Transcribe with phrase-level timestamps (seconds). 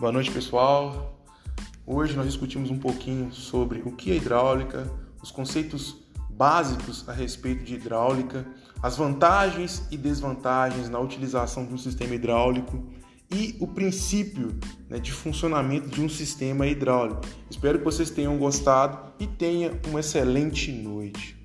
[0.00, 1.14] Boa noite, pessoal.
[1.86, 4.90] Hoje nós discutimos um pouquinho sobre o que é hidráulica,
[5.22, 5.94] os conceitos
[6.30, 8.46] básicos a respeito de hidráulica,
[8.82, 12.82] as vantagens e desvantagens na utilização de um sistema hidráulico
[13.30, 17.20] e o princípio né, de funcionamento de um sistema hidráulico.
[17.50, 21.39] Espero que vocês tenham gostado e tenha uma excelente noite.